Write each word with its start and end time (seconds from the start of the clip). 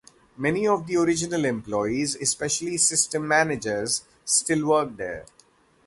Many 0.35 0.65
of 0.67 0.87
the 0.87 0.97
original 0.97 1.45
employees, 1.45 2.15
especially 2.15 2.77
system 2.77 3.27
managers, 3.27 4.01
still 4.25 4.65
work 4.67 4.97
there. 4.97 5.25